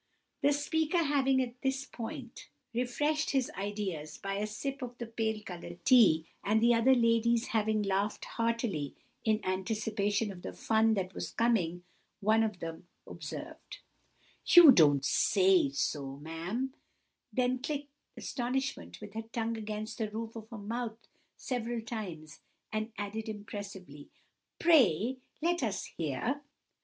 The 0.41 0.51
speaker 0.51 0.97
having 1.03 1.39
at 1.43 1.61
this 1.61 1.85
point 1.85 2.49
refreshed 2.73 3.29
his 3.29 3.51
ideas 3.51 4.17
by 4.17 4.37
a 4.37 4.47
sip 4.47 4.81
of 4.81 4.97
the 4.97 5.05
pale 5.05 5.43
coloured 5.45 5.85
tea, 5.85 6.25
and 6.43 6.59
the 6.59 6.73
other 6.73 6.95
ladies 6.95 7.49
having 7.49 7.83
laughed 7.83 8.25
heartily 8.25 8.95
in 9.23 9.45
anticipation 9.45 10.31
of 10.31 10.41
the 10.41 10.53
fun 10.53 10.95
that 10.95 11.13
was 11.13 11.29
coming, 11.33 11.83
one 12.19 12.41
of 12.41 12.61
them 12.61 12.87
observed:— 13.05 13.77
"You 14.47 14.71
don't 14.71 15.05
say 15.05 15.69
so, 15.69 16.15
ma'am—" 16.17 16.73
then 17.31 17.59
clicked 17.59 17.93
astonishment 18.17 18.99
with 19.01 19.13
her 19.13 19.21
tongue 19.31 19.55
against 19.55 19.99
the 19.99 20.09
roof 20.09 20.35
of 20.35 20.49
her 20.49 20.57
mouth 20.57 20.97
several 21.37 21.79
times, 21.79 22.39
and 22.73 22.91
added 22.97 23.29
impressively, 23.29 24.09
"Pray 24.57 25.17
let 25.43 25.61
us 25.61 25.85
hear!" 25.85 26.41